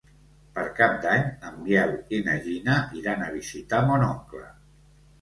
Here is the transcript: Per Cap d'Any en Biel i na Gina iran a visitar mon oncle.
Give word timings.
Per 0.53 0.63
Cap 0.79 0.95
d'Any 1.03 1.25
en 1.51 1.59
Biel 1.69 1.95
i 2.19 2.23
na 2.31 2.39
Gina 2.49 2.81
iran 3.03 3.25
a 3.29 3.31
visitar 3.39 3.87
mon 3.93 4.11
oncle. 4.13 4.47